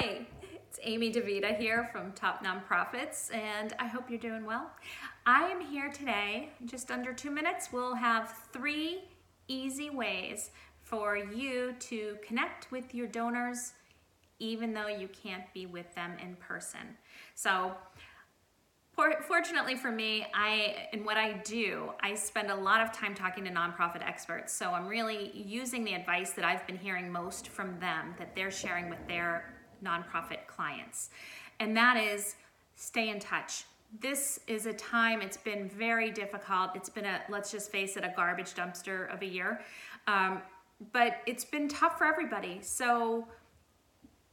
Hi, 0.00 0.20
it's 0.54 0.78
Amy 0.84 1.12
DeVita 1.12 1.58
here 1.58 1.88
from 1.90 2.12
Top 2.12 2.44
Nonprofits, 2.44 3.34
and 3.34 3.74
I 3.80 3.88
hope 3.88 4.08
you're 4.08 4.20
doing 4.20 4.46
well. 4.46 4.70
I 5.26 5.48
am 5.48 5.60
here 5.60 5.90
today, 5.90 6.50
just 6.66 6.92
under 6.92 7.12
two 7.12 7.32
minutes. 7.32 7.70
We'll 7.72 7.96
have 7.96 8.32
three 8.52 9.00
easy 9.48 9.90
ways 9.90 10.50
for 10.84 11.16
you 11.16 11.74
to 11.80 12.16
connect 12.24 12.70
with 12.70 12.94
your 12.94 13.08
donors 13.08 13.72
even 14.38 14.72
though 14.72 14.86
you 14.86 15.08
can't 15.08 15.52
be 15.52 15.66
with 15.66 15.92
them 15.96 16.12
in 16.22 16.36
person. 16.36 16.96
So 17.34 17.72
Fortunately 19.28 19.76
for 19.76 19.92
me, 19.92 20.26
I 20.34 20.88
in 20.92 21.04
what 21.04 21.16
I 21.16 21.34
do, 21.44 21.92
I 22.00 22.14
spend 22.14 22.50
a 22.50 22.54
lot 22.56 22.80
of 22.80 22.92
time 22.92 23.14
talking 23.14 23.44
to 23.44 23.50
nonprofit 23.50 24.04
experts. 24.04 24.52
So 24.52 24.70
I'm 24.70 24.88
really 24.88 25.30
using 25.36 25.84
the 25.84 25.94
advice 25.94 26.32
that 26.32 26.44
I've 26.44 26.66
been 26.66 26.76
hearing 26.78 27.08
most 27.08 27.46
from 27.46 27.78
them 27.78 28.16
that 28.18 28.34
they're 28.34 28.50
sharing 28.50 28.90
with 28.90 28.98
their 29.06 29.57
nonprofit 29.84 30.46
clients. 30.46 31.10
And 31.60 31.76
that 31.76 31.96
is 31.96 32.36
stay 32.76 33.10
in 33.10 33.18
touch. 33.18 33.64
This 34.00 34.40
is 34.46 34.66
a 34.66 34.72
time, 34.74 35.22
it's 35.22 35.36
been 35.36 35.68
very 35.68 36.10
difficult. 36.10 36.70
It's 36.74 36.90
been 36.90 37.06
a, 37.06 37.22
let's 37.28 37.50
just 37.50 37.72
face 37.72 37.96
it, 37.96 38.04
a 38.04 38.12
garbage 38.14 38.54
dumpster 38.54 39.12
of 39.12 39.22
a 39.22 39.26
year. 39.26 39.60
Um, 40.06 40.42
but 40.92 41.16
it's 41.26 41.44
been 41.44 41.68
tough 41.68 41.98
for 41.98 42.04
everybody. 42.04 42.60
So 42.62 43.26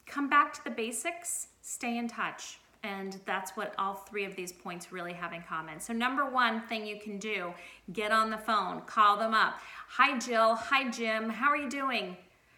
come 0.06 0.30
back 0.30 0.54
to 0.54 0.64
the 0.64 0.70
basics, 0.70 1.48
stay 1.62 1.98
in 1.98 2.08
touch. 2.08 2.60
And 2.84 3.20
that's 3.26 3.52
what 3.52 3.74
all 3.80 3.96
three 3.96 4.26
of 4.26 4.36
these 4.36 4.52
points 4.52 4.92
really 4.92 5.14
have 5.14 5.34
in 5.34 5.42
common. 5.42 5.80
So, 5.80 5.92
number 5.92 6.30
one 6.30 6.62
thing 6.68 6.86
you 6.86 7.00
can 7.00 7.18
do 7.18 7.52
get 7.94 8.12
on 8.12 8.30
the 8.30 8.38
phone, 8.38 8.82
call 8.82 9.18
them 9.18 9.34
up. 9.34 9.56
Hi, 9.90 10.20
Jill. 10.20 10.54
Hi, 10.54 10.92
Jim. 10.92 11.30
How 11.30 11.50
are 11.50 11.58
you 11.58 11.68
doing? 11.68 12.16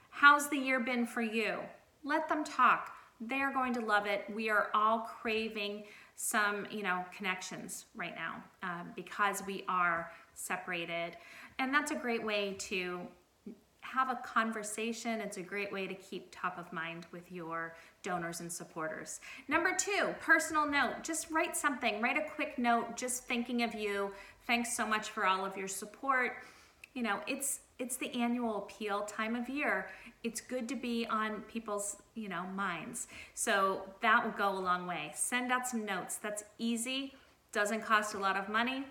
How's 0.10 0.50
the 0.50 0.58
year 0.58 0.82
been 0.82 1.06
for 1.06 1.22
you? 1.22 1.60
Let 2.08 2.30
them 2.30 2.44
talk. 2.44 2.92
They're 3.20 3.52
going 3.52 3.74
to 3.74 3.82
love 3.82 4.06
it. 4.06 4.24
We 4.34 4.50
are 4.50 4.70
all 4.74 5.00
craving 5.00 5.84
some, 6.16 6.66
you 6.72 6.84
know, 6.84 7.04
connections 7.16 7.86
right 7.96 8.16
now 8.16 8.44
um, 8.64 8.92
because 8.96 9.44
we 9.46 9.66
are 9.68 10.12
separated. 10.34 11.18
And 11.60 11.74
that's 11.74 11.92
a 11.92 11.96
great 11.96 12.24
way 12.24 12.56
to 12.60 13.02
have 13.82 14.10
a 14.10 14.16
conversation. 14.16 15.20
It's 15.22 15.38
a 15.38 15.42
great 15.42 15.72
way 15.72 15.88
to 15.88 15.96
keep 15.96 16.30
top 16.32 16.58
of 16.58 16.72
mind 16.72 17.08
with 17.12 17.32
your 17.32 17.76
donors 18.04 18.40
and 18.40 18.52
supporters. 18.52 19.20
Number 19.48 19.76
two, 19.76 20.16
personal 20.22 20.66
note. 20.66 21.04
Just 21.04 21.30
write 21.30 21.58
something, 21.58 22.02
write 22.02 22.18
a 22.18 22.30
quick 22.36 22.58
note, 22.58 22.96
just 22.96 23.26
thinking 23.26 23.64
of 23.64 23.74
you. 23.74 24.12
Thanks 24.46 24.76
so 24.76 24.88
much 24.88 25.10
for 25.10 25.26
all 25.26 25.46
of 25.46 25.58
your 25.58 25.68
support. 25.68 26.38
You 26.94 27.04
know, 27.04 27.20
it's 27.28 27.60
it's 27.80 27.98
the 27.98 28.12
annual 28.20 28.58
appeal 28.58 29.02
time 29.02 29.36
of 29.36 29.50
year. 29.50 29.90
It's 30.24 30.42
good 30.42 30.68
to 30.70 30.76
be 30.76 31.06
on 31.08 31.42
people's, 31.42 31.98
you 32.16 32.28
know, 32.28 32.44
minds. 32.56 33.08
So 33.36 33.82
that 34.02 34.24
will 34.24 34.32
go 34.32 34.50
a 34.50 34.60
long 34.60 34.88
way. 34.88 35.12
Send 35.16 35.52
out 35.52 35.68
some 35.68 35.86
notes. 35.86 36.18
That's 36.18 36.44
easy, 36.58 37.14
doesn't 37.52 37.82
cost 37.82 38.14
a 38.14 38.18
lot 38.18 38.36
of 38.36 38.50
money, 38.50 38.84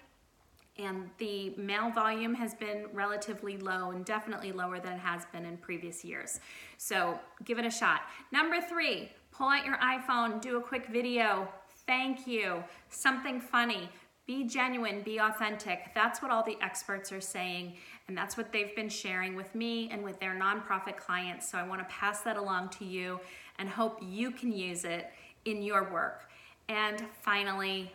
and 0.78 1.08
the 1.18 1.54
mail 1.56 1.90
volume 1.90 2.34
has 2.34 2.54
been 2.54 2.86
relatively 2.92 3.56
low 3.56 3.90
and 3.90 4.04
definitely 4.04 4.52
lower 4.52 4.78
than 4.78 4.94
it 4.94 4.98
has 5.00 5.24
been 5.26 5.44
in 5.44 5.56
previous 5.56 6.04
years. 6.04 6.40
So 6.76 7.18
give 7.44 7.58
it 7.58 7.64
a 7.64 7.70
shot. 7.70 8.02
Number 8.30 8.60
three, 8.60 9.10
pull 9.32 9.48
out 9.48 9.64
your 9.64 9.78
iPhone, 9.78 10.40
do 10.40 10.58
a 10.58 10.60
quick 10.60 10.86
video. 10.88 11.48
Thank 11.86 12.26
you. 12.26 12.62
Something 12.90 13.40
funny. 13.40 13.88
Be 14.26 14.44
genuine, 14.44 15.02
be 15.02 15.18
authentic. 15.18 15.92
That's 15.94 16.20
what 16.20 16.32
all 16.32 16.42
the 16.42 16.58
experts 16.60 17.12
are 17.12 17.20
saying, 17.20 17.74
and 18.08 18.18
that's 18.18 18.36
what 18.36 18.52
they've 18.52 18.74
been 18.74 18.88
sharing 18.88 19.36
with 19.36 19.54
me 19.54 19.88
and 19.90 20.02
with 20.02 20.18
their 20.18 20.34
nonprofit 20.34 20.96
clients. 20.96 21.48
So 21.48 21.58
I 21.58 21.66
want 21.66 21.80
to 21.80 21.86
pass 21.94 22.22
that 22.22 22.36
along 22.36 22.70
to 22.70 22.84
you 22.84 23.20
and 23.58 23.68
hope 23.68 23.98
you 24.02 24.32
can 24.32 24.52
use 24.52 24.84
it 24.84 25.10
in 25.44 25.62
your 25.62 25.92
work. 25.92 26.28
And 26.68 27.04
finally, 27.22 27.92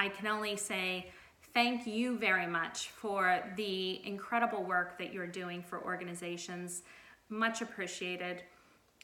I 0.00 0.08
can 0.08 0.26
only 0.26 0.56
say, 0.56 1.12
thank 1.54 1.86
you 1.86 2.18
very 2.18 2.46
much 2.46 2.88
for 2.88 3.40
the 3.56 4.04
incredible 4.04 4.64
work 4.64 4.98
that 4.98 5.12
you're 5.12 5.28
doing 5.28 5.62
for 5.62 5.80
organizations. 5.84 6.82
Much 7.28 7.62
appreciated 7.62 8.42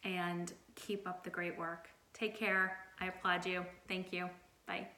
and 0.02 0.52
keep 0.74 1.06
up 1.06 1.22
the 1.22 1.30
great 1.30 1.56
work. 1.56 1.88
Take 2.14 2.36
care. 2.36 2.78
I 3.00 3.06
applaud 3.06 3.46
you. 3.46 3.64
Thank 3.86 4.12
you. 4.12 4.28
Bye. 4.66 4.88